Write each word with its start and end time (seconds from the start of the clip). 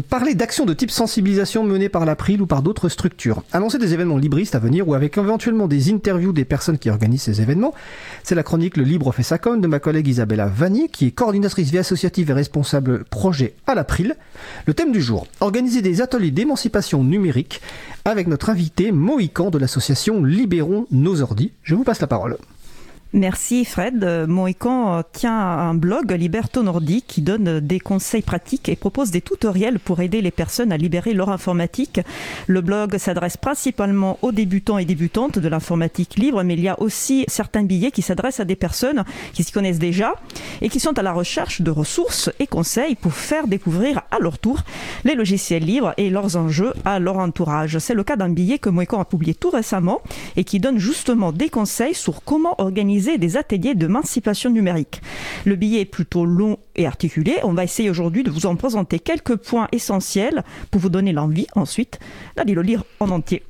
Parler 0.00 0.34
d'actions 0.34 0.64
de 0.64 0.74
type 0.74 0.90
sensibilisation 0.90 1.64
menées 1.64 1.88
par 1.88 2.04
l'April 2.04 2.40
ou 2.40 2.46
par 2.46 2.62
d'autres 2.62 2.88
structures. 2.88 3.42
Annoncer 3.52 3.78
des 3.78 3.94
événements 3.94 4.16
libristes 4.16 4.54
à 4.54 4.58
venir 4.58 4.88
ou 4.88 4.94
avec 4.94 5.18
éventuellement 5.18 5.68
des 5.68 5.92
interviews 5.92 6.32
des 6.32 6.44
personnes 6.44 6.78
qui 6.78 6.90
organisent 6.90 7.22
ces 7.22 7.42
événements. 7.42 7.74
C'est 8.22 8.34
la 8.34 8.42
chronique 8.42 8.76
Le 8.76 8.84
Libre 8.84 9.12
fait 9.12 9.22
sa 9.22 9.38
com 9.38 9.60
de 9.60 9.66
ma 9.66 9.78
collègue 9.78 10.08
Isabella 10.08 10.46
Vanni, 10.46 10.88
qui 10.88 11.08
est 11.08 11.10
coordinatrice 11.10 11.70
vie 11.70 11.78
associative 11.78 12.30
et 12.30 12.34
responsable 12.34 13.04
projet 13.04 13.54
à 13.66 13.74
l'April. 13.74 14.16
Le 14.66 14.74
thème 14.74 14.92
du 14.92 15.02
jour, 15.02 15.26
organiser 15.40 15.82
des 15.82 16.00
ateliers 16.00 16.30
d'émancipation 16.30 17.04
numérique 17.04 17.60
avec 18.04 18.26
notre 18.26 18.50
invité 18.50 18.92
Mohican 18.92 19.50
de 19.50 19.58
l'association 19.58 20.24
Libérons 20.24 20.86
nos 20.90 21.22
ordis. 21.22 21.52
Je 21.62 21.74
vous 21.74 21.84
passe 21.84 22.00
la 22.00 22.06
parole. 22.06 22.36
Merci 23.14 23.66
Fred. 23.66 24.26
Mohican 24.26 25.02
tient 25.12 25.38
un 25.38 25.74
blog 25.74 26.12
Liberto 26.12 26.62
Nordi 26.62 27.02
qui 27.02 27.20
donne 27.20 27.60
des 27.60 27.78
conseils 27.78 28.22
pratiques 28.22 28.70
et 28.70 28.76
propose 28.76 29.10
des 29.10 29.20
tutoriels 29.20 29.78
pour 29.78 30.00
aider 30.00 30.22
les 30.22 30.30
personnes 30.30 30.72
à 30.72 30.78
libérer 30.78 31.12
leur 31.12 31.28
informatique. 31.28 32.00
Le 32.46 32.62
blog 32.62 32.96
s'adresse 32.96 33.36
principalement 33.36 34.18
aux 34.22 34.32
débutants 34.32 34.78
et 34.78 34.86
débutantes 34.86 35.38
de 35.38 35.46
l'informatique 35.46 36.16
libre, 36.16 36.42
mais 36.42 36.54
il 36.54 36.60
y 36.60 36.68
a 36.68 36.80
aussi 36.80 37.26
certains 37.28 37.64
billets 37.64 37.90
qui 37.90 38.00
s'adressent 38.00 38.40
à 38.40 38.46
des 38.46 38.56
personnes 38.56 39.04
qui 39.34 39.44
s'y 39.44 39.52
connaissent 39.52 39.78
déjà 39.78 40.14
et 40.62 40.70
qui 40.70 40.80
sont 40.80 40.98
à 40.98 41.02
la 41.02 41.12
recherche 41.12 41.60
de 41.60 41.70
ressources 41.70 42.30
et 42.38 42.46
conseils 42.46 42.94
pour 42.94 43.12
faire 43.12 43.46
découvrir 43.46 44.00
à 44.10 44.20
leur 44.20 44.38
tour 44.38 44.60
les 45.04 45.14
logiciels 45.14 45.66
libres 45.66 45.92
et 45.98 46.08
leurs 46.08 46.38
enjeux 46.38 46.72
à 46.86 46.98
leur 46.98 47.18
entourage. 47.18 47.76
C'est 47.76 47.92
le 47.92 48.04
cas 48.04 48.16
d'un 48.16 48.30
billet 48.30 48.58
que 48.58 48.70
Mohican 48.70 49.00
a 49.00 49.04
publié 49.04 49.34
tout 49.34 49.50
récemment 49.50 50.00
et 50.36 50.44
qui 50.44 50.60
donne 50.60 50.78
justement 50.78 51.30
des 51.30 51.50
conseils 51.50 51.94
sur 51.94 52.24
comment 52.24 52.58
organiser 52.58 53.01
des 53.18 53.36
ateliers 53.36 53.74
d'émancipation 53.74 54.50
numérique. 54.50 55.02
Le 55.44 55.56
billet 55.56 55.80
est 55.80 55.84
plutôt 55.86 56.24
long 56.24 56.58
et 56.76 56.86
articulé. 56.86 57.36
On 57.42 57.52
va 57.52 57.64
essayer 57.64 57.90
aujourd'hui 57.90 58.22
de 58.22 58.30
vous 58.30 58.46
en 58.46 58.56
présenter 58.56 58.98
quelques 58.98 59.36
points 59.36 59.68
essentiels 59.72 60.44
pour 60.70 60.80
vous 60.80 60.88
donner 60.88 61.12
l'envie 61.12 61.46
ensuite 61.54 61.98
d'aller 62.36 62.54
le 62.54 62.62
lire 62.62 62.84
en 63.00 63.10
entier. 63.10 63.42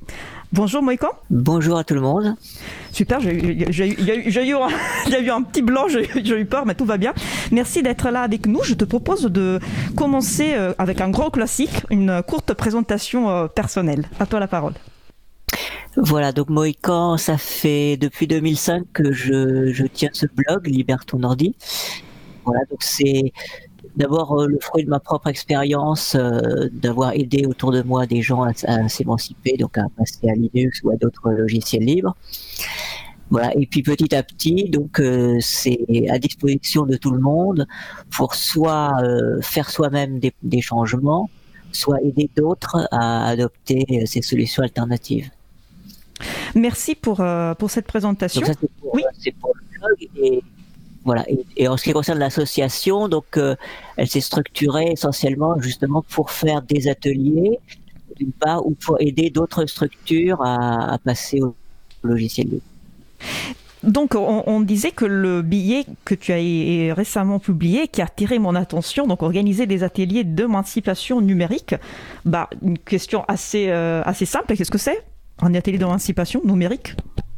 Bonjour 0.53 0.83
Moïko. 0.83 1.07
Bonjour 1.31 1.79
à 1.79 1.83
tout 1.83 1.95
le 1.95 2.01
monde. 2.01 2.35
Super, 2.91 3.19
j'ai 3.21 3.33
eu, 3.33 4.55
un 5.31 5.41
petit 5.41 5.63
blanc, 5.63 5.87
j'ai 5.87 6.39
eu 6.39 6.45
peur, 6.45 6.67
mais 6.67 6.75
tout 6.75 6.85
va 6.85 6.97
bien. 6.97 7.13
Merci 7.51 7.81
d'être 7.81 8.11
là 8.11 8.21
avec 8.21 8.45
nous. 8.45 8.61
Je 8.63 8.75
te 8.75 8.85
propose 8.85 9.23
de 9.23 9.59
commencer 9.95 10.53
euh, 10.53 10.73
avec 10.77 11.01
un 11.01 11.09
gros 11.09 11.31
classique, 11.31 11.83
une 11.89 12.21
courte 12.27 12.53
présentation 12.53 13.31
euh, 13.31 13.47
personnelle. 13.47 14.05
À 14.19 14.27
toi 14.27 14.39
la 14.39 14.47
parole. 14.47 14.73
Voilà, 15.95 16.31
donc 16.31 16.49
Mohican, 16.49 17.17
ça 17.17 17.37
fait 17.37 17.97
depuis 17.97 18.25
2005 18.25 18.87
que 18.93 19.11
je, 19.11 19.85
tiens 19.85 20.09
ce 20.11 20.25
blog, 20.25 20.65
Liberton 20.65 21.21
Ordi. 21.21 21.55
Voilà, 22.45 22.61
donc 22.71 22.81
c'est 22.81 23.31
d'abord 23.95 24.41
euh, 24.41 24.47
le 24.47 24.57
fruit 24.59 24.83
de 24.85 24.89
ma 24.89 24.99
propre 24.99 25.27
expérience 25.27 26.15
euh, 26.15 26.67
d'avoir 26.71 27.13
aidé 27.13 27.45
autour 27.45 27.71
de 27.71 27.83
moi 27.83 28.07
des 28.07 28.23
gens 28.23 28.41
à, 28.41 28.89
s'émanciper, 28.89 29.55
donc 29.55 29.77
à 29.77 29.85
passer 29.95 30.29
à 30.29 30.33
Linux 30.33 30.81
ou 30.83 30.89
à 30.89 30.95
d'autres 30.95 31.29
logiciels 31.29 31.83
libres. 31.83 32.15
Voilà, 33.29 33.55
et 33.55 33.67
puis 33.67 33.83
petit 33.83 34.15
à 34.15 34.23
petit, 34.23 34.69
donc 34.69 34.99
euh, 34.99 35.37
c'est 35.41 35.85
à 36.09 36.17
disposition 36.17 36.87
de 36.87 36.97
tout 36.97 37.11
le 37.11 37.19
monde 37.19 37.67
pour 38.09 38.33
soit 38.33 38.97
faire 39.41 39.69
soi-même 39.69 40.19
des, 40.19 40.33
des 40.41 40.61
changements, 40.61 41.29
soit 41.71 42.01
aider 42.01 42.31
d'autres 42.35 42.87
à 42.91 43.27
adopter 43.27 44.05
ces 44.07 44.23
solutions 44.23 44.63
alternatives. 44.63 45.29
Merci 46.55 46.95
pour, 46.95 47.21
euh, 47.21 47.53
pour 47.55 47.71
cette 47.71 47.87
présentation. 47.87 48.45
oui. 48.93 49.03
c'est 49.19 49.31
pour 49.31 49.53
le 49.55 49.79
blog 49.79 50.09
et 50.17 50.43
voilà. 51.05 51.25
Et, 51.57 51.67
en 51.67 51.75
ce 51.75 51.83
qui 51.83 51.91
concerne 51.91 52.19
l'association, 52.19 53.09
donc 53.09 53.37
euh, 53.37 53.55
elle 53.97 54.07
s'est 54.07 54.21
structurée 54.21 54.91
essentiellement 54.91 55.59
justement 55.59 56.01
pour 56.01 56.31
faire 56.31 56.61
des 56.61 56.87
ateliers, 56.87 57.59
d'une 58.15 58.31
part, 58.31 58.65
ou 58.65 58.71
pour 58.71 58.97
aider 59.01 59.29
d'autres 59.29 59.65
structures 59.65 60.41
à, 60.41 60.97
passer 61.03 61.41
au 61.41 61.55
logiciel 62.03 62.47
libre. 62.47 62.63
Donc, 63.83 64.15
on, 64.15 64.61
disait 64.61 64.91
que 64.91 65.03
le 65.03 65.41
billet 65.41 65.85
que 66.05 66.15
tu 66.15 66.31
as 66.31 66.93
récemment 66.93 67.39
publié, 67.39 67.89
qui 67.89 68.01
a 68.01 68.05
attiré 68.05 68.39
mon 68.39 68.55
attention, 68.55 69.07
donc 69.07 69.21
organiser 69.23 69.65
des 69.65 69.83
ateliers 69.83 70.23
d'émancipation 70.23 71.19
numérique, 71.19 71.75
bah, 72.23 72.49
une 72.61 72.77
question 72.77 73.25
assez, 73.27 73.67
euh, 73.67 74.01
assez 74.05 74.25
simple. 74.25 74.55
Qu'est-ce 74.55 74.71
que 74.71 74.77
c'est? 74.77 75.03
Un 75.39 75.53
atelier 75.55 75.77
d'émancipation 75.77 76.41
numérique? 76.43 76.95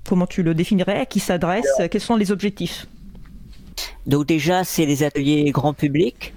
Comment 0.07 0.27
tu 0.27 0.43
le 0.43 0.53
définirais? 0.53 0.99
À 0.99 1.05
qui 1.05 1.19
s'adresse? 1.19 1.67
Quels 1.89 2.01
sont 2.01 2.15
les 2.15 2.31
objectifs? 2.31 2.87
Donc 4.05 4.27
déjà, 4.27 4.63
c'est 4.63 4.85
les 4.85 5.03
ateliers 5.03 5.51
grand 5.51 5.73
public. 5.73 6.33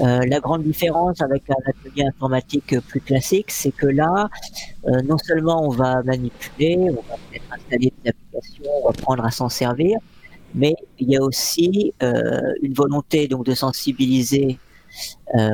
Euh, 0.00 0.20
la 0.28 0.38
grande 0.38 0.62
différence 0.62 1.20
avec 1.22 1.42
un 1.50 1.56
atelier 1.66 2.04
informatique 2.04 2.78
plus 2.86 3.00
classique, 3.00 3.50
c'est 3.50 3.72
que 3.72 3.86
là, 3.86 4.28
euh, 4.86 5.02
non 5.02 5.18
seulement 5.18 5.64
on 5.64 5.70
va 5.70 6.02
manipuler, 6.04 6.76
on 6.78 7.02
va 7.02 7.16
peut-être 7.30 7.52
installer 7.52 7.92
des 8.04 8.10
applications, 8.10 8.70
on 8.80 8.84
va 8.84 8.90
apprendre 8.90 9.24
à 9.24 9.32
s'en 9.32 9.48
servir, 9.48 9.98
mais 10.54 10.76
il 11.00 11.10
y 11.10 11.16
a 11.16 11.22
aussi 11.22 11.92
euh, 12.02 12.40
une 12.62 12.74
volonté 12.74 13.26
donc 13.26 13.44
de 13.44 13.54
sensibiliser 13.54 14.58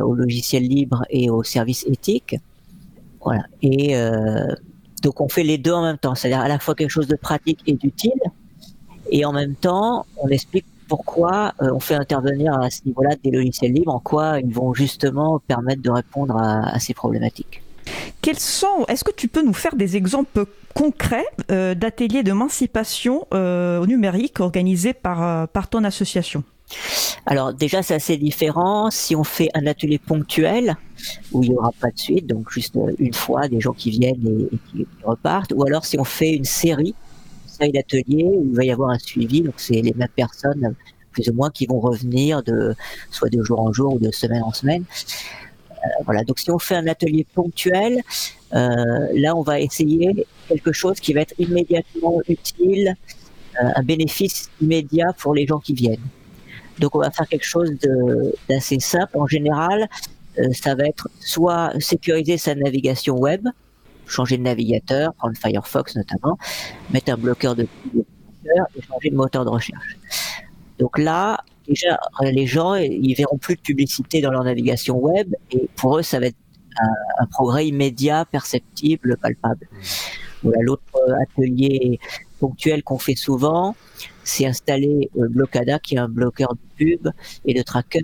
aux 0.02 0.14
logiciels 0.14 0.62
libres 0.62 1.04
et 1.10 1.28
aux 1.28 1.42
services 1.42 1.84
éthiques. 1.86 2.36
Voilà. 3.20 3.42
Et 3.62 3.94
donc 5.04 5.20
on 5.20 5.28
fait 5.28 5.44
les 5.44 5.58
deux 5.58 5.72
en 5.72 5.82
même 5.82 5.98
temps, 5.98 6.14
c'est-à-dire 6.14 6.40
à 6.40 6.48
la 6.48 6.58
fois 6.58 6.74
quelque 6.74 6.90
chose 6.90 7.06
de 7.06 7.16
pratique 7.16 7.60
et 7.66 7.74
d'utile, 7.74 8.20
et 9.10 9.24
en 9.24 9.32
même 9.32 9.54
temps 9.54 10.06
on 10.16 10.28
explique 10.28 10.64
pourquoi 10.88 11.52
euh, 11.62 11.70
on 11.72 11.80
fait 11.80 11.94
intervenir 11.94 12.58
à 12.58 12.70
ce 12.70 12.80
niveau-là 12.86 13.10
des 13.22 13.30
logiciels 13.30 13.72
libres, 13.72 13.94
en 13.94 14.00
quoi 14.00 14.40
ils 14.40 14.52
vont 14.52 14.74
justement 14.74 15.40
permettre 15.46 15.82
de 15.82 15.90
répondre 15.90 16.36
à, 16.36 16.78
ces 16.80 16.94
problématiques. 16.94 17.62
Quels 18.22 18.38
sont 18.38 18.86
Est-ce 18.88 19.04
que 19.04 19.12
tu 19.12 19.28
peux 19.28 19.42
nous 19.42 19.52
faire 19.52 19.76
des 19.76 19.96
exemples 19.96 20.46
concrets 20.74 21.26
euh, 21.50 21.74
d'ateliers 21.74 22.22
d'émancipation 22.22 23.26
euh, 23.34 23.84
numérique 23.86 24.40
organisés 24.40 24.94
par, 24.94 25.48
par 25.48 25.68
ton 25.68 25.84
association? 25.84 26.44
Alors 27.26 27.54
déjà 27.54 27.82
c'est 27.82 27.94
assez 27.94 28.16
différent 28.16 28.90
si 28.90 29.16
on 29.16 29.24
fait 29.24 29.48
un 29.54 29.66
atelier 29.66 29.98
ponctuel 29.98 30.76
où 31.32 31.42
il 31.42 31.50
n'y 31.50 31.56
aura 31.56 31.72
pas 31.80 31.90
de 31.90 31.98
suite, 31.98 32.26
donc 32.26 32.50
juste 32.50 32.76
euh, 32.76 32.92
une 32.98 33.14
fois 33.14 33.48
des 33.48 33.60
gens 33.60 33.72
qui 33.72 33.90
viennent 33.90 34.48
et, 34.52 34.58
qui 34.70 34.86
repartent, 35.02 35.52
ou 35.54 35.64
alors 35.64 35.84
si 35.84 35.98
on 35.98 36.04
fait 36.04 36.32
une 36.32 36.44
série, 36.44 36.94
une 37.60 37.72
d'ateliers 37.72 38.24
où 38.24 38.46
il 38.46 38.54
va 38.54 38.64
y 38.64 38.70
avoir 38.70 38.90
un 38.90 38.98
suivi, 38.98 39.42
donc 39.42 39.54
c'est 39.58 39.80
les 39.80 39.92
mêmes 39.94 40.08
personnes 40.14 40.74
plus 41.12 41.28
ou 41.28 41.34
moins 41.34 41.50
qui 41.50 41.66
vont 41.66 41.80
revenir 41.80 42.42
de 42.42 42.74
soit 43.10 43.30
de 43.30 43.42
jour 43.42 43.60
en 43.60 43.72
jour 43.72 43.94
ou 43.94 43.98
de 43.98 44.10
semaine 44.10 44.42
en 44.42 44.52
semaine. 44.52 44.84
Euh, 45.70 45.86
voilà, 46.04 46.24
donc 46.24 46.38
si 46.38 46.50
on 46.50 46.58
fait 46.58 46.76
un 46.76 46.86
atelier 46.88 47.26
ponctuel, 47.34 48.02
euh, 48.54 49.08
là 49.14 49.36
on 49.36 49.42
va 49.42 49.60
essayer 49.60 50.26
quelque 50.48 50.72
chose 50.72 51.00
qui 51.00 51.12
va 51.12 51.20
être 51.20 51.34
immédiatement 51.38 52.20
utile, 52.28 52.96
un 53.60 53.82
bénéfice 53.84 54.50
immédiat 54.60 55.12
pour 55.16 55.32
les 55.32 55.46
gens 55.46 55.60
qui 55.60 55.74
viennent. 55.74 56.00
Donc 56.78 56.94
on 56.94 57.00
va 57.00 57.10
faire 57.10 57.28
quelque 57.28 57.46
chose 57.46 57.70
d'assez 58.48 58.80
simple. 58.80 59.16
En 59.18 59.26
général, 59.26 59.88
euh, 60.38 60.48
ça 60.52 60.74
va 60.74 60.84
être 60.84 61.08
soit 61.20 61.72
sécuriser 61.80 62.36
sa 62.38 62.54
navigation 62.54 63.16
web, 63.16 63.46
changer 64.06 64.36
de 64.36 64.42
navigateur, 64.42 65.14
prendre 65.14 65.36
Firefox 65.36 65.96
notamment, 65.96 66.38
mettre 66.90 67.12
un 67.12 67.16
bloqueur 67.16 67.54
de 67.54 67.66
et 68.76 68.82
changer 68.82 69.10
de 69.10 69.16
moteur 69.16 69.44
de 69.44 69.50
recherche. 69.50 69.96
Donc 70.78 70.98
là, 70.98 71.42
déjà, 71.66 71.98
les 72.20 72.46
gens, 72.46 72.74
ils 72.74 73.14
verront 73.14 73.38
plus 73.38 73.56
de 73.56 73.60
publicité 73.60 74.20
dans 74.20 74.30
leur 74.30 74.44
navigation 74.44 74.98
web 74.98 75.34
et 75.50 75.68
pour 75.76 75.98
eux, 75.98 76.02
ça 76.02 76.20
va 76.20 76.26
être 76.26 76.36
un, 77.18 77.26
progrès 77.26 77.68
immédiat, 77.68 78.24
perceptible, 78.24 79.16
palpable. 79.16 79.68
Voilà, 80.42 80.58
l'autre 80.62 80.82
atelier 81.22 81.98
ponctuel 82.40 82.82
qu'on 82.82 82.98
fait 82.98 83.14
souvent, 83.14 83.76
c'est 84.24 84.46
installer 84.46 85.10
euh, 85.16 85.28
Blocada, 85.28 85.78
qui 85.78 85.94
est 85.94 85.98
un 85.98 86.08
bloqueur 86.08 86.54
de 86.54 86.60
pub 86.76 87.08
et 87.44 87.54
de 87.54 87.62
tracker 87.62 88.02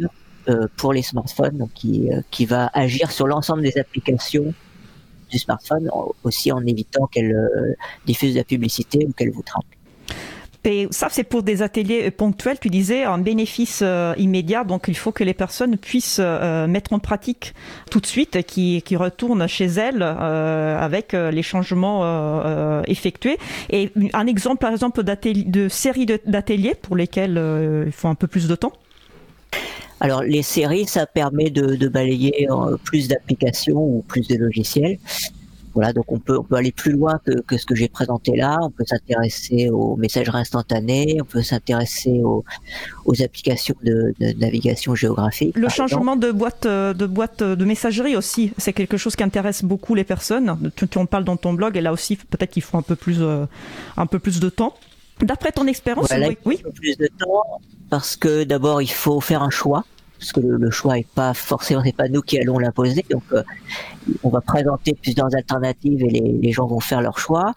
euh, 0.48 0.66
pour 0.76 0.92
les 0.92 1.02
smartphones, 1.02 1.68
qui, 1.74 2.10
euh, 2.12 2.20
qui 2.30 2.46
va 2.46 2.70
agir 2.72 3.10
sur 3.10 3.26
l'ensemble 3.26 3.62
des 3.62 3.76
applications 3.78 4.54
du 5.30 5.38
smartphone, 5.38 5.88
aussi 6.24 6.50
en 6.50 6.64
évitant 6.66 7.06
qu'elle 7.06 7.36
diffuse 8.04 8.32
de 8.32 8.38
la 8.38 8.44
publicité 8.44 9.06
ou 9.06 9.12
qu'elle 9.12 9.30
vous 9.30 9.42
traque. 9.42 9.79
Et 10.64 10.88
ça, 10.90 11.08
c'est 11.10 11.24
pour 11.24 11.42
des 11.42 11.62
ateliers 11.62 12.10
ponctuels, 12.10 12.58
tu 12.60 12.68
disais, 12.68 13.04
un 13.04 13.18
bénéfice 13.18 13.82
immédiat. 14.18 14.64
Donc, 14.64 14.84
il 14.88 14.96
faut 14.96 15.12
que 15.12 15.24
les 15.24 15.34
personnes 15.34 15.76
puissent 15.78 16.20
mettre 16.20 16.92
en 16.92 16.98
pratique 16.98 17.54
tout 17.90 18.00
de 18.00 18.06
suite, 18.06 18.42
qui, 18.46 18.82
qui 18.82 18.96
retournent 18.96 19.46
chez 19.46 19.66
elles 19.66 20.02
avec 20.02 21.12
les 21.12 21.42
changements 21.42 22.82
effectués. 22.84 23.38
Et 23.70 23.90
un 24.12 24.26
exemple, 24.26 24.58
par 24.58 24.72
exemple, 24.72 25.02
de 25.02 25.68
série 25.68 26.06
d'ateliers 26.26 26.74
pour 26.74 26.96
lesquels 26.96 27.40
il 27.86 27.92
faut 27.92 28.08
un 28.08 28.14
peu 28.14 28.26
plus 28.26 28.46
de 28.46 28.54
temps 28.54 28.72
alors 30.00 30.22
les 30.22 30.42
séries, 30.42 30.86
ça 30.86 31.06
permet 31.06 31.50
de, 31.50 31.88
balayer 31.88 32.48
euh, 32.50 32.76
plus 32.82 33.08
d'applications 33.08 33.78
ou 33.78 34.02
plus 34.08 34.26
de 34.26 34.36
logiciels. 34.36 34.98
Voilà, 35.74 35.92
donc 35.92 36.10
on 36.10 36.18
peut, 36.18 36.38
on 36.38 36.42
peut 36.42 36.56
aller 36.56 36.72
plus 36.72 36.92
loin 36.92 37.20
que, 37.24 37.40
que 37.42 37.56
ce 37.56 37.66
que 37.66 37.74
j'ai 37.74 37.88
présenté 37.88 38.36
là. 38.36 38.58
On 38.62 38.70
peut 38.70 38.84
s'intéresser 38.86 39.70
aux 39.70 39.96
messageries 39.96 40.38
instantanées, 40.38 41.18
on 41.20 41.24
peut 41.24 41.42
s'intéresser 41.42 42.20
aux, 42.22 42.44
aux, 43.04 43.22
applications 43.22 43.74
de, 43.82 44.14
de, 44.18 44.32
navigation 44.38 44.94
géographique. 44.94 45.56
Le 45.56 45.68
changement 45.68 46.16
de 46.16 46.30
boîte, 46.32 46.66
de 46.66 47.06
boîte 47.06 47.42
de 47.42 47.64
messagerie 47.64 48.16
aussi, 48.16 48.52
c'est 48.58 48.72
quelque 48.72 48.96
chose 48.96 49.16
qui 49.16 49.22
intéresse 49.22 49.64
beaucoup 49.64 49.94
les 49.94 50.04
personnes. 50.04 50.70
Tu, 50.76 50.88
tu 50.88 50.98
en 50.98 51.06
parles 51.06 51.24
dans 51.24 51.36
ton 51.36 51.52
blog 51.52 51.76
et 51.76 51.80
là 51.80 51.92
aussi, 51.92 52.16
peut-être 52.16 52.50
qu'il 52.50 52.62
faut 52.62 52.78
un 52.78 52.82
peu 52.82 52.96
plus, 52.96 53.22
un 53.22 54.06
peu 54.06 54.18
plus 54.18 54.40
de 54.40 54.48
temps. 54.48 54.74
D'après 55.20 55.52
ton 55.52 55.66
expérience, 55.66 56.10
oui. 56.10 56.38
oui. 56.46 56.62
Plus 56.74 56.96
de 56.96 57.06
temps 57.06 57.60
parce 57.90 58.16
que 58.16 58.44
d'abord 58.44 58.80
il 58.80 58.90
faut 58.90 59.20
faire 59.20 59.42
un 59.42 59.50
choix 59.50 59.84
parce 60.20 60.32
que 60.32 60.40
le, 60.40 60.70
choix 60.70 60.98
est 60.98 61.08
pas 61.08 61.32
forcément 61.34 61.82
c'est 61.82 61.96
pas 61.96 62.08
nous 62.08 62.20
qui 62.20 62.38
allons 62.38 62.58
l'imposer. 62.58 63.04
Donc 63.10 63.24
euh, 63.32 63.42
on 64.22 64.28
va 64.28 64.40
présenter 64.40 64.94
plusieurs 64.94 65.34
alternatives 65.34 66.02
et 66.04 66.10
les, 66.10 66.38
les 66.40 66.52
gens 66.52 66.66
vont 66.66 66.80
faire 66.80 67.00
leur 67.00 67.18
choix. 67.18 67.52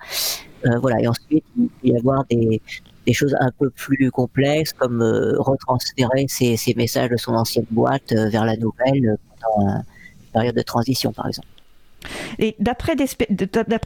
Euh, 0.65 0.80
voilà. 0.80 1.01
Et 1.01 1.07
ensuite 1.07 1.44
il 1.57 1.68
peut 1.68 1.88
y 1.89 1.98
avoir 1.98 2.24
des, 2.25 2.62
des 3.06 3.13
choses 3.13 3.36
un 3.39 3.51
peu 3.51 3.69
plus 3.69 4.12
complexes 4.12 4.74
comme 4.74 5.01
euh, 5.01 5.36
retransférer 5.39 6.25
ces, 6.27 6.56
ces, 6.57 6.74
messages 6.74 7.10
de 7.10 7.18
son 7.18 7.33
ancienne 7.33 7.65
boîte 7.69 8.13
euh, 8.13 8.30
vers 8.30 8.45
la 8.45 8.56
nouvelle 8.56 9.18
pendant 9.42 9.68
une 9.68 9.83
période 10.31 10.56
de 10.56 10.62
transition 10.62 11.12
par 11.12 11.27
exemple 11.27 11.48
et 12.40 12.56
d'après 12.60 12.96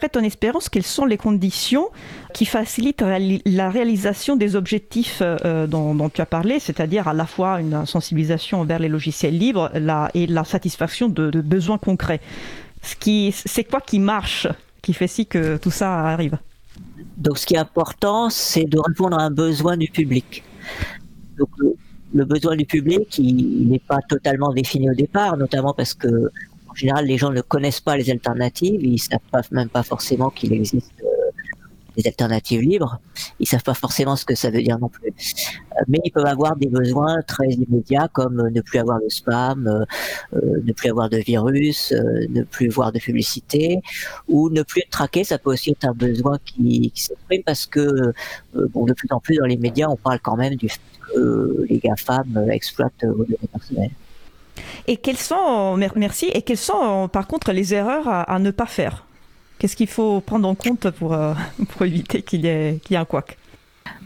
ton 0.10 0.22
expérience, 0.22 0.70
quelles 0.70 0.84
sont 0.84 1.06
les 1.06 1.18
conditions 1.18 1.90
qui 2.34 2.46
facilitent 2.46 3.04
la 3.46 3.70
réalisation 3.70 4.36
des 4.36 4.56
objectifs 4.56 5.20
euh, 5.22 5.68
dont, 5.68 5.94
dont, 5.96 6.10
tu 6.10 6.22
as 6.22 6.26
parlé, 6.26 6.60
c'est-à-dire 6.60 7.08
à 7.08 7.14
la 7.14 7.26
fois 7.26 7.60
une 7.62 7.86
sensibilisation 7.86 8.62
envers 8.62 8.80
les 8.80 8.90
logiciels 8.90 9.38
libres 9.38 9.72
et 10.14 10.28
la 10.28 10.44
satisfaction 10.44 11.10
de, 11.10 11.42
besoins 11.42 11.78
concrets 11.78 12.22
C'est 12.82 13.64
quoi 13.70 13.82
qui 13.82 14.00
marche, 14.00 14.48
qui 14.82 14.94
fait 14.94 15.08
si 15.08 15.26
que 15.26 15.58
tout 15.58 15.72
ça 15.72 16.00
arrive? 16.00 16.38
Donc 17.18 17.38
ce 17.38 17.46
qui 17.46 17.56
est 17.56 17.60
important, 17.60 18.30
c'est 18.30 18.66
de 18.66 18.80
répondre 18.80 19.18
à 19.18 19.24
un 19.24 19.32
besoin 19.32 19.78
du 19.78 19.88
public. 19.88 20.44
Le, 22.14 22.26
besoin 22.26 22.56
du 22.56 22.66
public, 22.66 23.18
il 23.18 23.68
n'est 23.70 23.80
pas 23.80 24.00
totalement 24.08 24.54
défini 24.54 24.90
au 24.90 24.94
départ, 24.94 25.38
notamment 25.38 25.74
parce 25.74 25.94
que 25.94 26.32
général, 26.78 27.06
les 27.06 27.18
gens 27.18 27.32
ne 27.32 27.42
connaissent 27.42 27.82
pas 27.82 27.98
les 27.98 28.10
alternatives, 28.10 28.84
ils 28.84 29.00
savent 29.00 29.20
pas, 29.32 29.42
même 29.52 29.70
pas 29.70 29.84
forcément 29.84 30.30
qu'il 30.30 30.54
existe 30.54 30.92
euh, 31.02 31.18
des 31.98 32.08
alternatives 32.08 32.62
libres, 32.62 33.00
ils 33.40 33.48
savent 33.48 33.64
pas 33.64 33.74
forcément 33.74 34.16
ce 34.16 34.24
que 34.24 34.36
ça 34.36 34.52
veut 34.52 34.62
dire 34.62 34.78
non 34.80 34.88
plus. 34.88 35.08
Euh, 35.08 35.84
mais 35.88 36.00
ils 36.04 36.12
peuvent 36.12 36.26
avoir 36.26 36.56
des 36.56 36.68
besoins 36.68 37.22
très 37.28 37.48
immédiats 37.48 38.08
comme 38.14 38.40
euh, 38.40 38.50
ne 38.52 38.62
plus 38.62 38.80
avoir 38.80 39.00
de 39.00 39.10
spam, 39.10 39.68
euh, 39.68 40.40
ne 40.64 40.74
plus 40.74 40.90
avoir 40.90 41.10
de 41.10 41.18
virus, 41.18 41.92
euh, 41.92 42.26
ne 42.30 42.44
plus 42.44 42.70
voir 42.70 42.92
de 42.92 43.00
publicité, 43.00 43.82
ou 44.28 44.50
ne 44.50 44.62
plus 44.62 44.82
être 44.82 44.92
traqué. 44.92 45.24
Ça 45.24 45.40
peut 45.40 45.52
aussi 45.52 45.72
être 45.72 45.86
un 45.86 45.94
besoin 45.94 46.38
qui, 46.46 46.92
qui 46.92 47.02
s'exprime 47.02 47.44
parce 47.44 47.66
que 47.66 48.14
bon, 48.54 48.86
de 48.86 48.94
plus 48.94 49.08
en 49.12 49.20
plus 49.20 49.38
dans 49.38 49.46
les 49.46 49.58
médias, 49.58 49.88
on 49.90 49.96
parle 49.98 50.20
quand 50.20 50.38
même 50.38 50.56
du 50.56 50.70
fait 50.70 50.80
que 51.14 51.66
les 51.70 51.80
GAFAM 51.80 52.50
exploitent 52.52 53.04
vos 53.04 53.24
données 53.24 53.50
personnelles. 53.52 53.92
Et 54.88 54.98
quelles 54.98 55.18
sont, 55.18 55.78
merci, 55.96 56.28
et 56.34 56.42
quelles 56.42 56.58
sont 56.58 57.10
par 57.12 57.28
contre 57.28 57.52
les 57.52 57.74
erreurs 57.74 58.08
à, 58.08 58.22
à 58.24 58.40
ne 58.40 58.52
pas 58.52 58.66
faire? 58.66 59.06
Qu'est-ce 59.60 59.76
qu'il 59.76 59.88
faut 59.88 60.22
prendre 60.22 60.48
en 60.48 60.56
compte 60.56 60.90
pour, 60.92 61.14
euh, 61.14 61.34
pour 61.70 61.84
éviter 61.84 62.22
qu'il 62.22 62.46
y, 62.46 62.48
ait, 62.48 62.80
qu'il 62.84 62.94
y 62.94 62.96
ait 62.96 63.02
un 63.02 63.06
couac? 63.06 63.38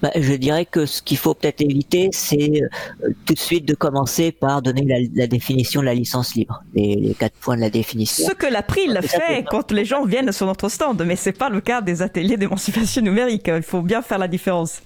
Bah, 0.01 0.11
je 0.15 0.33
dirais 0.33 0.65
que 0.65 0.85
ce 0.85 1.01
qu'il 1.01 1.17
faut 1.17 1.33
peut-être 1.33 1.61
éviter, 1.61 2.09
c'est 2.11 2.63
euh, 3.03 3.09
tout 3.25 3.33
de 3.33 3.39
suite 3.39 3.65
de 3.65 3.75
commencer 3.75 4.31
par 4.31 4.61
donner 4.61 4.83
la, 4.83 4.97
la 5.13 5.27
définition 5.27 5.81
de 5.81 5.85
la 5.87 5.93
licence 5.93 6.35
libre, 6.35 6.63
les, 6.73 6.95
les, 6.95 7.13
quatre 7.13 7.35
points 7.35 7.55
de 7.55 7.61
la 7.61 7.69
définition. 7.69 8.25
Ce 8.27 8.33
que 8.33 8.47
l'April 8.47 8.99
fait 9.03 9.43
quand 9.49 9.71
les 9.71 9.85
gens 9.85 10.05
viennent 10.05 10.31
sur 10.31 10.47
notre 10.47 10.69
stand, 10.69 11.03
mais 11.05 11.15
c'est 11.15 11.37
pas 11.37 11.49
le 11.49 11.61
cas 11.61 11.81
des 11.81 12.01
ateliers 12.01 12.37
d'émancipation 12.37 13.01
numérique. 13.01 13.47
Il 13.47 13.63
faut 13.63 13.81
bien 13.81 14.01
faire 14.01 14.17
la 14.17 14.27
différence. 14.27 14.81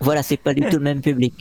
Voilà, 0.00 0.22
c'est 0.22 0.36
pas 0.36 0.54
du 0.54 0.62
tout 0.62 0.76
le 0.76 0.82
même 0.82 1.00
public. 1.00 1.34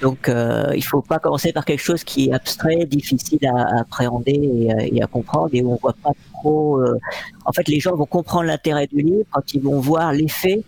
Donc, 0.00 0.28
euh, 0.28 0.72
il 0.74 0.82
faut 0.82 1.02
pas 1.02 1.18
commencer 1.18 1.52
par 1.52 1.64
quelque 1.64 1.82
chose 1.82 2.04
qui 2.04 2.28
est 2.28 2.32
abstrait, 2.32 2.86
difficile 2.86 3.44
à, 3.46 3.76
à 3.76 3.80
appréhender 3.80 4.32
et, 4.32 4.72
à, 4.72 4.86
et, 4.86 5.02
à 5.02 5.06
comprendre, 5.06 5.50
et 5.52 5.62
où 5.62 5.72
on 5.72 5.76
voit 5.76 5.94
pas 6.02 6.12
trop. 6.32 6.80
Euh... 6.80 6.98
En 7.44 7.52
fait, 7.52 7.68
les 7.68 7.80
gens 7.80 7.94
vont 7.94 8.06
comprendre 8.06 8.44
l'intérêt 8.44 8.86
du 8.86 9.02
livre 9.02 9.24
quand 9.30 9.52
ils 9.52 9.60
vont 9.60 9.78
voir 9.78 10.12
l'effet 10.12 10.62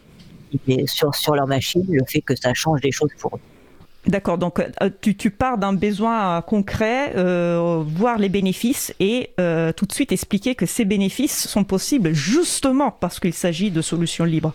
sur 0.87 1.15
sur 1.15 1.35
leur 1.35 1.47
machine, 1.47 1.85
le 1.89 2.05
fait 2.07 2.21
que 2.21 2.35
ça 2.35 2.53
change 2.55 2.81
des 2.81 2.91
choses 2.91 3.11
pour 3.19 3.37
eux. 3.37 3.41
D'accord, 4.07 4.39
donc 4.39 4.59
euh, 4.59 4.91
tu, 5.01 5.15
tu 5.15 5.31
pars 5.31 5.59
d'un 5.59 5.75
besoin 5.75 6.41
concret, 6.43 7.13
euh, 7.17 7.83
voir 7.87 8.19
les 8.19 8.31
bénéfices 8.31 8.95
et 8.99 9.31
euh, 9.39 9.73
tout 9.73 9.85
de 9.85 9.93
suite 9.93 10.11
expliquer 10.11 10.55
que 10.55 10.65
ces 10.67 10.87
bénéfices 10.87 11.47
sont 11.47 11.65
possibles 11.65 12.13
justement 12.13 12.91
parce 12.91 13.21
qu'il 13.21 13.35
s'agit 13.35 13.71
de 13.71 13.83
solutions 13.83 14.25
libres. 14.25 14.55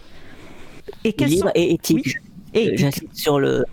Et 1.03 1.13
libres 1.17 1.47
sont... 1.47 1.51
et 1.55 1.73
éthiques. 1.73 2.17
Oui 2.17 2.34
et 2.55 2.77
j'insiste 2.77 3.15
sur 3.15 3.39
le, 3.39 3.65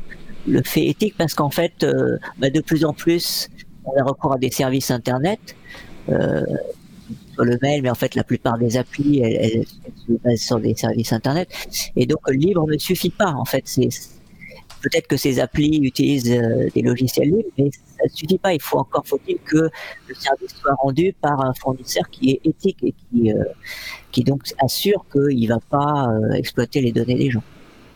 le 0.46 0.62
fait 0.62 0.86
éthique 0.86 1.14
parce 1.16 1.34
qu'en 1.34 1.50
fait, 1.50 1.84
euh, 1.84 2.18
bah 2.38 2.50
de 2.50 2.60
plus 2.60 2.84
en 2.84 2.92
plus, 2.92 3.48
on 3.84 3.98
a 3.98 4.04
recours 4.04 4.34
à 4.34 4.38
des 4.38 4.50
services 4.50 4.90
internet, 4.90 5.56
euh, 6.08 6.44
sur 7.32 7.44
le 7.44 7.58
mail, 7.62 7.82
mais 7.82 7.90
en 7.90 7.94
fait, 7.94 8.14
la 8.14 8.24
plupart 8.24 8.58
des 8.58 8.76
applis, 8.76 9.20
elles, 9.20 9.38
elles, 9.40 9.64
se 10.06 10.12
basent 10.22 10.40
sur 10.40 10.60
des 10.60 10.74
services 10.74 11.12
internet. 11.12 11.48
Et 11.96 12.06
donc, 12.06 12.20
libre 12.30 12.66
ne 12.66 12.76
suffit 12.76 13.10
pas. 13.10 13.32
En 13.32 13.44
fait, 13.44 13.62
c'est 13.64 13.88
peut-être 14.82 15.06
que 15.06 15.16
ces 15.16 15.40
applis 15.40 15.78
utilisent 15.82 16.30
euh, 16.30 16.68
des 16.74 16.82
logiciels 16.82 17.28
libres, 17.28 17.48
mais 17.56 17.70
ça 17.70 18.04
ne 18.04 18.08
suffit 18.10 18.38
pas. 18.38 18.52
Il 18.52 18.60
faut 18.60 18.78
encore 18.78 19.06
faut-il 19.06 19.38
que 19.38 19.70
le 20.08 20.14
service 20.14 20.54
soit 20.60 20.74
rendu 20.74 21.14
par 21.20 21.40
un 21.40 21.54
fournisseur 21.54 22.08
qui 22.10 22.30
est 22.32 22.40
éthique 22.44 22.78
et 22.82 22.92
qui, 22.92 23.32
euh, 23.32 23.44
qui 24.10 24.24
donc 24.24 24.42
assure 24.58 25.04
qu'il 25.10 25.40
ne 25.40 25.48
va 25.48 25.60
pas 25.70 26.08
euh, 26.08 26.32
exploiter 26.32 26.80
les 26.80 26.92
données 26.92 27.14
des 27.14 27.30
gens. 27.30 27.42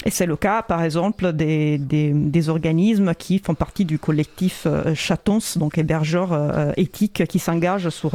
Et 0.06 0.10
c'est 0.10 0.26
le 0.26 0.36
cas, 0.36 0.62
par 0.62 0.84
exemple, 0.84 1.32
des, 1.32 2.48
organismes 2.48 3.12
qui 3.14 3.40
font 3.40 3.56
partie 3.56 3.84
du 3.84 3.98
collectif 3.98 4.62
euh, 4.66 4.94
Chatons, 4.94 5.40
donc 5.56 5.78
hébergeurs 5.78 6.32
euh, 6.32 6.70
éthiques, 6.76 7.26
qui 7.26 7.40
s'engagent 7.40 7.88
sur, 7.88 8.12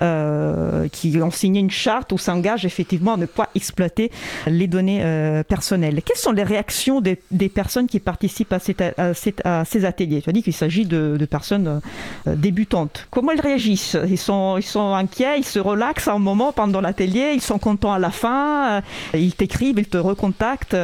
euh, 0.00 0.88
qui 0.88 1.20
ont 1.20 1.30
signé 1.30 1.60
une 1.60 1.70
charte 1.70 2.12
où 2.12 2.18
s'engagent 2.18 2.64
effectivement 2.64 3.14
à 3.14 3.16
ne 3.18 3.26
pas 3.26 3.50
exploiter 3.54 4.10
les 4.46 4.66
données 4.66 5.42
personnelles. 5.46 6.00
Quelles 6.02 6.16
sont 6.16 6.32
les 6.32 6.42
réactions 6.42 7.02
des, 7.02 7.16
personnes 7.50 7.86
qui 7.86 8.00
participent 8.00 8.54
à, 8.54 8.58
à, 8.96 9.60
à 9.60 9.64
ces 9.66 9.84
ateliers? 9.84 10.22
Tu 10.22 10.30
as 10.30 10.32
dit 10.32 10.42
qu'il 10.42 10.54
s'agit 10.54 10.86
de, 10.86 11.26
personnes 11.30 11.82
débutantes. 12.26 13.08
Comment 13.10 13.32
elles 13.32 13.42
réagissent? 13.42 13.98
Ils 14.08 14.16
sont, 14.16 14.56
ils 14.56 14.62
sont 14.62 14.94
inquiets, 14.94 15.38
ils 15.38 15.44
se 15.44 15.58
relaxent 15.58 16.08
un 16.08 16.18
moment 16.18 16.52
pendant 16.52 16.80
l'atelier, 16.80 17.32
ils 17.34 17.42
sont 17.42 17.58
contents 17.58 17.92
à 17.92 17.98
la 17.98 18.10
fin, 18.10 18.80
ils 19.12 19.34
t'écrivent, 19.34 19.78
ils 19.78 19.88
te 19.88 19.98
recontactent. 19.98 20.76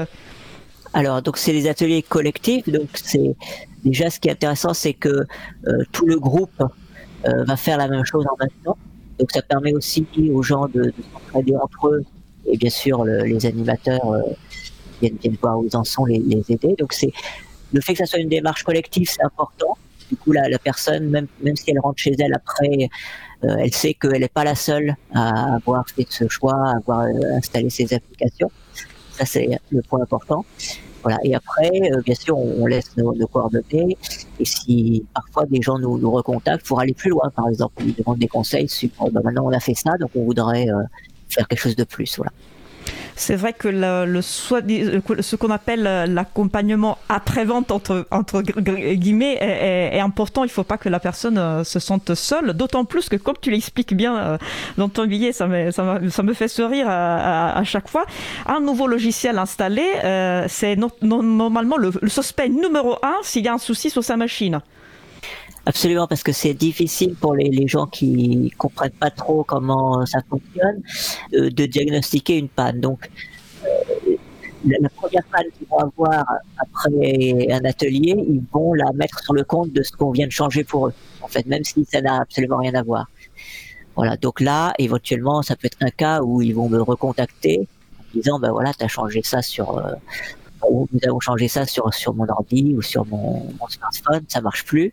Alors, 0.97 1.21
donc 1.21 1.37
c'est 1.37 1.53
des 1.53 1.69
ateliers 1.69 2.03
collectifs. 2.03 2.67
Donc, 2.71 2.89
c'est 2.95 3.37
déjà 3.85 4.09
ce 4.09 4.19
qui 4.19 4.29
est 4.29 4.33
intéressant, 4.33 4.73
c'est 4.73 4.95
que 4.95 5.27
euh, 5.67 5.85
tout 5.93 6.07
le 6.07 6.19
groupe 6.19 6.63
euh, 6.63 7.45
va 7.45 7.57
faire 7.59 7.77
la 7.77 7.87
même 7.87 8.07
chose 8.07 8.25
en 8.27 8.37
même 8.41 8.57
temps. 8.65 8.79
Donc, 9.19 9.31
ça 9.31 9.43
permet 9.43 9.75
aussi 9.75 10.07
aux 10.33 10.43
gens 10.43 10.69
de, 10.69 10.85
de 10.85 10.95
s'entraider 11.13 11.55
entre 11.55 11.89
eux 11.89 12.03
et 12.47 12.57
bien 12.57 12.71
sûr 12.71 13.05
le, 13.05 13.25
les 13.25 13.45
animateurs 13.45 14.11
euh, 14.11 14.23
viennent, 15.03 15.19
viennent, 15.21 15.37
voir 15.43 15.59
où 15.59 15.67
ils 15.71 15.77
en 15.77 15.85
sont, 15.85 16.07
les, 16.07 16.19
les 16.19 16.43
aider. 16.49 16.75
Donc, 16.79 16.95
c'est 16.95 17.13
le 17.75 17.83
fait 17.83 17.93
que 17.93 17.99
ça 17.99 18.07
soit 18.07 18.21
une 18.21 18.31
démarche 18.31 18.63
collective, 18.63 19.07
c'est 19.07 19.23
important. 19.23 19.77
Du 20.09 20.17
coup, 20.17 20.33
la, 20.33 20.49
la, 20.49 20.59
personne, 20.59 21.11
même, 21.11 21.27
même 21.43 21.57
si 21.57 21.71
elle 21.73 21.81
rentre 21.81 21.99
chez 21.99 22.15
elle 22.19 22.33
après, 22.33 22.89
euh, 23.45 23.57
elle 23.59 23.75
sait 23.75 23.93
qu'elle 23.93 24.21
n'est 24.21 24.29
pas 24.29 24.45
la 24.45 24.55
seule 24.55 24.97
à 25.13 25.57
avoir 25.57 25.85
fait 25.91 26.07
ce 26.09 26.27
choix, 26.29 26.55
à 26.55 26.77
avoir 26.77 27.01
euh, 27.01 27.37
installé 27.37 27.69
ces 27.69 27.93
applications. 27.93 28.51
Ça, 29.17 29.25
c'est 29.25 29.49
le 29.71 29.83
point 29.83 30.03
important. 30.03 30.45
Voilà. 31.03 31.19
Et 31.23 31.35
après, 31.35 31.71
euh, 31.93 32.03
bien 32.05 32.15
sûr, 32.15 32.37
on, 32.37 32.67
laisse 32.67 32.97
nos, 32.97 33.15
nos, 33.15 33.27
coordonnées. 33.27 33.97
Et 34.41 34.45
si 34.45 35.05
parfois 35.15 35.47
des 35.47 35.63
gens 35.63 35.79
nous, 35.79 36.11
recontactent 36.11 36.67
pour 36.67 36.81
aller 36.81 36.95
plus 36.95 37.11
loin, 37.11 37.31
par 37.35 37.49
exemple, 37.49 37.83
ils 37.87 37.95
demandent 37.95 38.19
des 38.19 38.29
conseils 38.29 38.69
sur 38.69 38.91
oh, 38.99 39.11
maintenant 39.11 39.47
on 39.47 39.53
a 39.53 39.61
fait 39.61 39.75
ça, 39.75 39.97
donc 39.99 40.11
on 40.17 40.25
voudrait 40.25 40.69
euh, 40.69 40.83
faire 41.29 41.47
quelque 41.49 41.61
chose 41.61 41.77
de 41.77 41.85
plus. 41.85 42.17
Voilà. 42.17 42.33
C'est 43.19 43.35
vrai 43.35 43.55
que 43.55 43.69
le, 43.69 44.05
le, 44.05 44.21
ce 44.21 45.37
qu'on 45.37 45.51
appelle 45.51 45.83
l'accompagnement 45.83 46.99
après-vente, 47.09 47.71
entre, 47.71 48.07
entre 48.11 48.43
guillemets, 48.43 49.39
est, 49.41 49.97
est, 49.97 50.01
important. 50.01 50.45
Il 50.45 50.49
ne 50.49 50.53
faut 50.53 50.65
pas 50.65 50.77
que 50.77 50.91
la 50.91 51.01
personne 51.01 51.39
euh, 51.39 51.65
se 51.65 51.79
sente 51.79 52.15
seule, 52.15 52.53
d'autant 52.53 52.85
plus 52.85 53.09
que, 53.09 53.17
comme 53.17 53.37
tu 53.41 53.51
l'expliques 53.51 53.95
bien 53.95 54.17
euh, 54.19 54.39
dans 54.77 54.91
ton 54.91 55.07
billet, 55.07 55.33
ça 55.33 55.47
me, 55.47 55.71
ça 55.71 55.83
me, 55.83 56.11
ça 56.11 56.23
me 56.23 56.35
fait 56.35 56.49
sourire 56.49 56.91
à, 56.91 57.53
à, 57.55 57.59
à, 57.59 57.65
chaque 57.65 57.89
fois, 57.89 58.05
un 58.47 58.61
nouveau 58.61 58.87
logiciel 58.87 59.39
installé, 59.39 59.87
euh, 60.05 60.45
c'est 60.49 60.77
no, 60.77 60.91
no, 61.01 61.23
normalement 61.23 61.79
le, 61.79 61.93
le 62.01 62.09
suspect 62.11 62.51
numéro 62.51 62.99
un 63.03 63.17
s'il 63.23 63.45
y 63.45 63.49
a 63.49 63.55
un 63.55 63.59
souci 63.59 63.89
sur 63.89 64.05
sa 64.05 64.19
machine. 64.19 64.61
Absolument, 65.69 66.07
parce 66.07 66.23
que 66.23 66.31
c'est 66.31 66.55
difficile 66.55 67.17
pour 67.17 67.35
les, 67.35 67.67
gens 67.67 67.87
qui 67.87 68.53
comprennent 68.57 68.93
pas 68.93 69.11
trop 69.11 69.43
comment 69.43 70.07
ça 70.07 70.21
fonctionne 70.31 70.81
euh, 71.35 71.51
de 71.51 71.67
diagnostiquer 71.67 72.39
une 72.39 72.49
panne. 72.49 72.81
Donc, 72.81 73.11
euh, 73.65 73.69
la, 74.65 74.77
la, 74.81 74.89
première 74.89 75.25
panne 75.25 75.47
qu'ils 75.59 75.67
vont 75.67 75.79
avoir 75.79 76.25
après 76.59 77.49
un 77.51 77.65
atelier, 77.65 78.15
ils 78.17 78.45
vont 78.53 78.75
la 78.75 78.93
mettre 78.93 79.19
sur 79.25 79.35
le 79.35 79.43
compte 79.43 79.73
de 79.73 79.83
ce 79.83 79.91
qu'on 79.91 80.13
vient 80.13 80.29
de 80.29 80.33
changer 80.33 80.63
pour 80.63 80.87
eux. 80.87 80.95
En 81.21 81.27
fait, 81.27 81.45
même 81.47 81.65
si 81.65 81.85
ça 81.85 82.01
n'a 82.01 82.21
absolument 82.21 82.59
rien 82.59 82.75
à 82.75 82.85
voir. 82.85 83.07
Voilà, 83.97 84.17
donc 84.17 84.41
là, 84.41 84.73
éventuellement, 84.79 85.43
ça 85.43 85.57
peut 85.57 85.67
être 85.67 85.79
un 85.81 85.91
cas 85.91 86.23
où 86.23 86.43
ils 86.43 86.55
vont 86.55 86.69
me 86.69 86.81
recontacter 86.81 87.67
en 87.99 88.05
disant, 88.15 88.39
ben 88.39 88.53
voilà, 88.53 88.73
tu 88.73 88.85
as 88.85 88.89
changé 88.89 89.21
ça 89.25 89.43
sur... 89.43 89.79
Euh, 89.79 89.95
nous 90.71 91.01
avons 91.07 91.21
changé 91.21 91.49
ça 91.49 91.67
sur, 91.67 91.93
sur 91.93 92.15
mon 92.15 92.29
ordi 92.29 92.75
ou 92.77 92.83
sur 92.83 93.07
mon, 93.07 93.49
smartphone, 93.69 94.25
ça 94.29 94.41
marche 94.41 94.65
plus. 94.65 94.93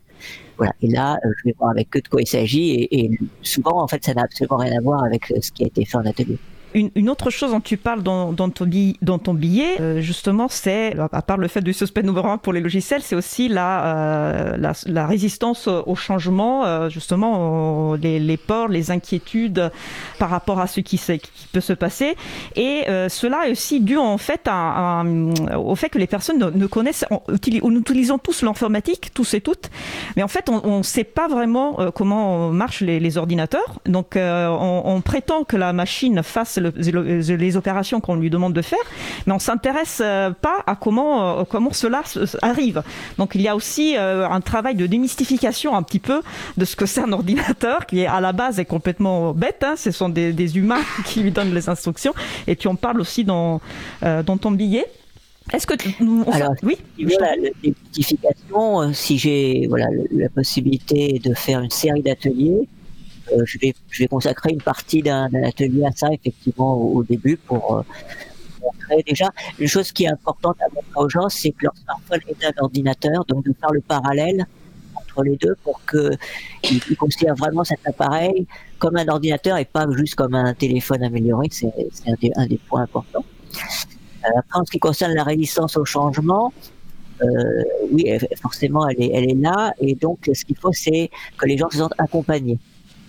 Voilà. 0.56 0.72
Et 0.82 0.88
là, 0.88 1.18
euh, 1.24 1.30
je 1.38 1.48
vais 1.48 1.54
voir 1.58 1.70
avec 1.70 1.96
eux 1.96 2.00
de 2.00 2.08
quoi 2.08 2.22
il 2.22 2.26
s'agit. 2.26 2.70
Et, 2.70 3.04
et 3.04 3.18
souvent, 3.42 3.82
en 3.82 3.88
fait, 3.88 4.04
ça 4.04 4.14
n'a 4.14 4.22
absolument 4.22 4.58
rien 4.58 4.78
à 4.78 4.80
voir 4.80 5.04
avec 5.04 5.32
ce 5.40 5.50
qui 5.50 5.64
a 5.64 5.66
été 5.66 5.84
fait 5.84 5.96
en 5.96 6.06
atelier. 6.06 6.38
Une, 6.74 7.08
autre 7.08 7.30
chose 7.30 7.52
dont 7.52 7.60
tu 7.60 7.76
parles 7.76 8.02
dans, 8.02 8.34
ton, 8.34 9.34
billet, 9.34 9.76
euh, 9.80 10.00
justement, 10.00 10.48
c'est, 10.48 10.96
à 10.98 11.22
part 11.22 11.36
le 11.36 11.46
fait 11.46 11.60
du 11.60 11.72
suspect 11.72 12.02
numéro 12.02 12.26
un 12.26 12.36
pour 12.36 12.52
les 12.52 12.60
logiciels, 12.60 13.00
c'est 13.00 13.14
aussi 13.14 13.48
la, 13.48 13.84
euh, 13.84 15.06
résistance 15.06 15.68
au 15.68 15.94
changement, 15.94 16.64
euh, 16.64 16.88
justement, 16.88 17.94
les, 17.94 18.18
les, 18.18 18.36
peurs, 18.36 18.66
les 18.66 18.90
inquiétudes 18.90 19.70
par 20.18 20.30
rapport 20.30 20.58
à 20.58 20.66
ce 20.66 20.80
qui, 20.80 21.00
peut 21.52 21.60
se 21.60 21.72
passer. 21.72 22.16
Et 22.56 22.82
cela 23.08 23.46
est 23.46 23.52
aussi 23.52 23.80
dû, 23.80 23.96
en 23.96 24.18
fait, 24.18 24.48
au 25.56 25.76
fait 25.76 25.90
que 25.90 25.98
les 25.98 26.08
personnes 26.08 26.38
ne, 26.38 26.66
connaissent, 26.66 27.04
on, 27.10 27.20
nous 27.28 27.80
utilisons 27.80 28.18
tous 28.18 28.42
l'informatique, 28.42 29.12
tous 29.14 29.34
et 29.34 29.40
toutes, 29.40 29.70
mais 30.16 30.24
en 30.24 30.28
fait, 30.28 30.48
on 30.48 30.78
ne 30.78 30.82
sait 30.82 31.04
pas 31.04 31.28
vraiment 31.28 31.78
comment 31.94 32.50
marchent 32.50 32.80
les, 32.80 32.98
les 32.98 33.16
ordinateurs. 33.16 33.80
Donc, 33.86 34.16
on, 34.16 34.82
on 34.84 35.00
prétend 35.02 35.44
que 35.44 35.56
la 35.56 35.72
machine 35.72 36.20
fasse 36.24 36.63
les 36.76 37.56
opérations 37.56 38.00
qu'on 38.00 38.16
lui 38.16 38.30
demande 38.30 38.52
de 38.52 38.62
faire, 38.62 38.78
mais 39.26 39.32
on 39.32 39.38
s'intéresse 39.38 40.00
euh, 40.02 40.30
pas 40.30 40.62
à 40.66 40.76
comment 40.76 41.40
euh, 41.40 41.44
comment 41.44 41.72
cela 41.72 42.02
arrive. 42.42 42.82
Donc 43.18 43.34
il 43.34 43.42
y 43.42 43.48
a 43.48 43.56
aussi 43.56 43.96
euh, 43.96 44.28
un 44.28 44.40
travail 44.40 44.74
de 44.74 44.86
démystification 44.86 45.76
un 45.76 45.82
petit 45.82 45.98
peu 45.98 46.22
de 46.56 46.64
ce 46.64 46.76
que 46.76 46.86
c'est 46.86 47.00
un 47.00 47.12
ordinateur 47.12 47.86
qui 47.86 48.00
est 48.00 48.06
à 48.06 48.20
la 48.20 48.32
base 48.32 48.58
est 48.58 48.64
complètement 48.64 49.32
bête. 49.32 49.62
Hein. 49.62 49.74
Ce 49.76 49.90
sont 49.90 50.08
des, 50.08 50.58
humains 50.58 50.82
qui 51.06 51.20
lui 51.20 51.30
donnent 51.30 51.54
les 51.54 51.68
instructions. 51.68 52.14
Et 52.46 52.56
tu 52.56 52.68
en 52.68 52.76
parles 52.76 53.00
aussi 53.00 53.24
dans 53.24 53.60
dans 54.02 54.36
ton 54.36 54.50
billet. 54.50 54.86
Est-ce 55.52 55.66
que 55.66 55.74
Alors, 56.32 56.54
oui, 56.62 56.78
voilà, 56.98 57.36
la 57.36 57.50
démystification, 57.62 58.92
si 58.94 59.18
j'ai 59.18 59.66
voilà 59.68 59.86
la 60.12 60.28
possibilité 60.30 61.20
de 61.22 61.34
faire 61.34 61.60
une 61.60 61.70
série 61.70 62.02
d'ateliers, 62.02 62.66
je, 63.44 63.58
vais, 63.58 63.74
je 63.90 64.02
vais 64.02 64.08
consacrer 64.08 64.50
une 64.52 64.62
partie 64.62 65.02
d'un 65.02 65.28
atelier 65.44 65.84
à 65.84 65.92
ça, 65.92 66.08
effectivement, 66.12 66.74
au, 66.74 67.02
début, 67.02 67.36
pour 67.36 67.76
euh, 67.76 67.82
montrer 68.62 69.02
déjà. 69.06 69.30
Une 69.58 69.68
chose 69.68 69.92
qui 69.92 70.04
est 70.04 70.08
importante 70.08 70.56
à 70.60 70.72
montrer 70.74 70.96
aux 70.96 71.08
gens, 71.08 71.28
c'est 71.28 71.50
que 71.50 71.64
leur 71.64 71.76
smartphone 71.76 72.20
est 72.28 72.44
un 72.44 72.62
ordinateur, 72.62 73.24
donc 73.26 73.44
de 73.44 73.52
faire 73.58 73.72
le 73.72 73.80
parallèle 73.80 74.46
entre 74.94 75.22
les 75.22 75.36
deux 75.36 75.56
pour 75.62 75.80
qu'ils 75.86 76.96
considèrent 76.96 77.34
vraiment 77.34 77.64
cet 77.64 77.80
appareil 77.86 78.46
comme 78.78 78.96
un 78.96 79.08
ordinateur 79.08 79.56
et 79.58 79.64
pas 79.64 79.86
juste 79.92 80.14
comme 80.14 80.34
un 80.34 80.54
téléphone 80.54 81.02
amélioré. 81.02 81.48
C'est 81.50 81.72
un, 82.06 82.46
des 82.46 82.58
points 82.68 82.82
importants. 82.82 83.24
Euh, 84.24 84.40
en 84.54 84.64
ce 84.64 84.70
qui 84.70 84.78
concerne 84.78 85.12
la 85.12 85.24
résistance 85.24 85.76
au 85.76 85.84
changement, 85.84 86.52
euh, 87.22 87.62
oui, 87.92 88.10
forcément, 88.40 88.88
elle 88.88 89.02
est, 89.02 89.10
elle 89.12 89.30
est 89.30 89.34
là. 89.34 89.72
Et 89.78 89.94
donc, 89.94 90.30
ce 90.32 90.44
qu'il 90.44 90.56
faut, 90.56 90.72
c'est 90.72 91.10
que 91.36 91.46
les 91.46 91.56
gens 91.56 91.70
se 91.70 91.78
sentent 91.78 91.94
accompagnés 91.98 92.58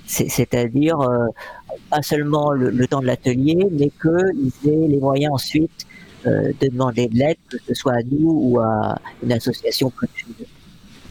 c'est-à-dire 0.06 1.00
euh, 1.02 1.28
pas 1.90 2.02
seulement 2.02 2.52
le, 2.52 2.88
temps 2.88 3.02
de 3.02 3.08
l'atelier, 3.08 3.58
mais 3.72 3.90
qu'ils 3.90 4.72
aient 4.72 4.88
les 4.88 5.00
moyens 5.00 5.34
ensuite 5.34 5.86
euh, 6.26 6.52
de 6.60 6.68
demander 6.68 7.08
de 7.08 7.16
l'aide, 7.16 7.38
que 7.50 7.58
ce 7.68 7.74
soit 7.74 7.94
à 7.94 8.04
nous 8.04 8.32
ou 8.32 8.60
à 8.60 9.00
une 9.24 9.32
association 9.32 9.90
plus 9.90 10.10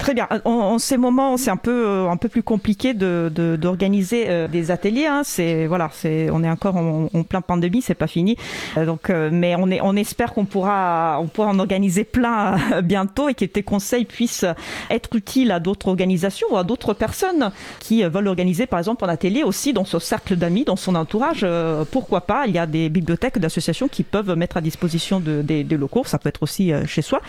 Très 0.04 0.12
bien. 0.12 0.28
En, 0.44 0.78
ces 0.78 0.98
moments, 0.98 1.38
c'est 1.38 1.50
un 1.50 1.56
peu 1.56 1.86
euh, 1.86 2.10
un 2.10 2.18
peu 2.18 2.28
plus 2.28 2.42
compliqué 2.42 2.92
de 2.92 3.32
d'organiser 3.56 4.26
euh, 4.28 4.48
des 4.48 4.70
ateliers. 4.70 5.06
Hein. 5.06 5.22
C'est 5.24 5.64
voilà, 5.66 5.88
c'est 5.94 6.28
on 6.30 6.44
est 6.44 6.50
encore 6.50 6.76
en, 6.76 7.08
plein 7.26 7.40
pandémie, 7.40 7.80
c'est 7.80 7.94
pas 7.94 8.06
fini. 8.06 8.36
Euh, 8.76 8.84
donc, 8.84 9.08
mais 9.08 9.56
on 9.56 9.70
est 9.70 9.80
on 9.80 9.96
espère 9.96 10.34
qu'on 10.34 10.44
pourra 10.44 11.16
on 11.22 11.26
pourra 11.26 11.48
en 11.48 11.58
organiser 11.58 12.04
plein 12.04 12.56
bientôt 12.82 13.30
et 13.30 13.34
que 13.34 13.46
tes 13.46 13.62
conseils 13.62 14.04
puissent 14.04 14.44
être 14.90 15.16
utiles 15.16 15.50
à 15.50 15.58
d'autres 15.58 15.88
organisations 15.88 16.48
ou 16.50 16.58
à 16.58 16.64
d'autres 16.64 16.92
personnes 16.92 17.50
qui 17.78 18.02
veulent 18.04 18.28
organiser, 18.28 18.66
par 18.66 18.80
exemple, 18.80 19.06
un 19.06 19.08
atelier 19.08 19.42
aussi 19.42 19.72
dans 19.72 19.86
son 19.86 20.00
cercle 20.00 20.36
d'amis, 20.36 20.64
dans 20.64 20.76
son 20.76 20.96
entourage. 20.96 21.46
pourquoi 21.90 22.20
pas? 22.20 22.44
Il 22.46 22.52
y 22.52 22.58
a 22.58 22.66
des 22.66 22.90
bibliothèques 22.90 23.38
d'associations 23.38 23.88
qui 23.88 24.02
peuvent 24.02 24.36
mettre 24.36 24.58
à 24.58 24.60
disposition 24.60 25.18
de, 25.18 25.40
des, 25.40 25.64
des 25.64 25.78
locaux. 25.78 26.04
Ça 26.04 26.18
peut 26.18 26.28
être 26.28 26.42
aussi 26.42 26.72
chez 26.86 27.00
soi. 27.00 27.22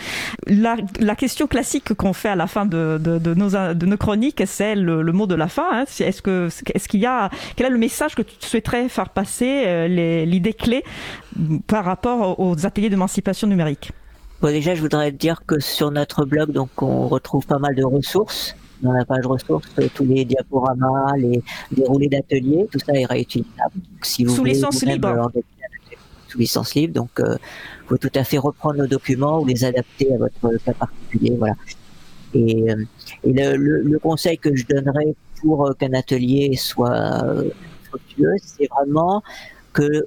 La, 0.45 0.75
la 0.99 1.15
question 1.15 1.47
classique 1.47 1.93
qu'on 1.93 2.11
fait 2.11 2.27
à 2.27 2.35
la 2.35 2.47
fin 2.47 2.64
de, 2.65 2.97
de, 2.97 3.33
nos, 3.33 3.49
de 3.73 3.85
nos 3.85 3.97
chroniques, 3.97 4.43
c'est 4.45 4.75
le, 4.75 5.03
mot 5.11 5.27
de 5.27 5.35
la 5.35 5.47
fin. 5.47 5.67
Hein. 5.71 5.85
Est-ce 5.99 6.21
que, 6.21 6.49
est-ce 6.73 6.87
qu'il 6.87 6.99
y 6.99 7.05
a, 7.05 7.29
quel 7.55 7.67
est 7.67 7.69
le 7.69 7.77
message 7.77 8.15
que 8.15 8.21
tu 8.21 8.35
souhaiterais 8.39 8.89
faire 8.89 9.09
passer, 9.09 9.63
euh, 9.65 10.25
l'idée 10.25 10.53
clé 10.53 10.83
par 11.67 11.85
rapport 11.85 12.39
aux 12.39 12.65
ateliers 12.65 12.89
d'émancipation 12.89 13.47
numérique? 13.47 13.91
Bon, 14.41 14.49
Déjà, 14.49 14.75
je 14.75 14.81
voudrais 14.81 15.11
dire 15.11 15.41
que 15.45 15.59
sur 15.59 15.91
notre 15.91 16.25
blog, 16.25 16.51
donc, 16.51 16.81
on 16.81 17.07
retrouve 17.07 17.45
pas 17.45 17.59
mal 17.59 17.75
de 17.75 17.83
ressources. 17.83 18.55
Dans 18.81 18.91
la 18.91 19.05
page 19.05 19.25
ressources, 19.25 19.69
tous 19.93 20.03
les 20.03 20.25
diaporamas, 20.25 21.15
les 21.17 21.41
déroulés 21.71 22.09
d'ateliers, 22.09 22.67
tout 22.69 22.77
ça 22.79 22.93
est 22.93 23.05
réutilisable. 23.05 23.73
Si 24.01 24.25
vous 24.25 24.35
sous 24.35 24.43
licence 24.43 24.83
libre. 24.83 25.31
Sous 26.27 26.37
licence 26.37 26.75
libre, 26.75 26.93
donc 26.93 27.09
euh, 27.19 27.37
vous 27.87 27.95
pouvez 27.95 28.09
tout 28.09 28.19
à 28.19 28.25
fait 28.25 28.37
reprendre 28.37 28.75
nos 28.75 28.87
documents 28.87 29.39
ou 29.39 29.45
les 29.45 29.63
adapter 29.63 30.13
à 30.13 30.17
votre 30.17 30.63
cas 30.63 30.73
particulier. 30.73 31.35
Voilà. 31.39 31.55
Et, 32.35 32.69
euh, 32.69 32.75
le, 33.23 33.99
conseil 33.99 34.37
que 34.37 34.53
je 34.55 34.65
donnerais 34.65 35.15
pour 35.41 35.67
euh, 35.67 35.73
qu'un 35.73 35.93
atelier 35.93 36.55
soit 36.55 37.23
euh, 37.23 37.49
fructueux, 37.89 38.35
c'est 38.43 38.67
vraiment 38.67 39.23
que 39.73 40.05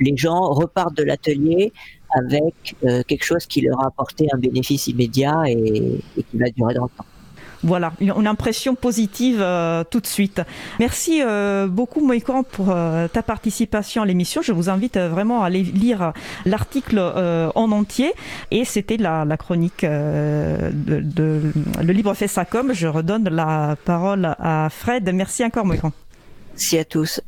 les 0.00 0.16
gens 0.16 0.52
repartent 0.52 0.96
de 0.96 1.04
l'atelier 1.04 1.72
avec 2.10 2.76
quelque 3.08 3.24
chose 3.24 3.46
qui 3.46 3.62
leur 3.62 3.80
a 3.82 3.86
apporté 3.88 4.28
un 4.32 4.38
bénéfice 4.38 4.86
immédiat 4.86 5.44
et 5.48 6.00
qui 6.14 6.36
va 6.38 6.50
durer 6.50 6.74
dans 6.74 6.84
le 6.84 6.90
temps 6.90 7.06
voilà, 7.62 7.92
une, 8.00 8.26
impression 8.26 8.74
positive 8.74 9.38
euh, 9.40 9.84
tout 9.88 10.00
de 10.00 10.06
suite. 10.06 10.40
Merci 10.78 11.22
euh, 11.22 11.66
beaucoup 11.66 12.04
Moïkan 12.04 12.42
pour 12.42 12.70
euh, 12.70 13.08
ta 13.08 13.22
participation 13.22 14.02
à 14.02 14.06
l'émission. 14.06 14.42
Je 14.42 14.52
vous 14.52 14.68
invite 14.68 14.98
vraiment 14.98 15.42
à 15.42 15.46
aller 15.46 15.62
lire 15.62 16.12
l'article 16.44 16.98
en 16.98 17.72
entier. 17.72 18.12
Et 18.50 18.64
c'était 18.64 18.96
la, 18.96 19.24
chronique 19.36 19.84
de, 19.84 21.52
Le 21.82 21.92
Libre 21.92 22.14
fait. 22.14 22.26
Je 22.72 22.86
redonne 22.86 23.28
la 23.28 23.76
parole 23.84 24.34
à 24.38 24.68
Fred. 24.70 25.08
Merci 25.14 25.44
encore 25.44 25.64
Moïkan. 25.64 25.92
Merci 26.52 26.78
à 26.78 26.84
tous. 26.84 27.20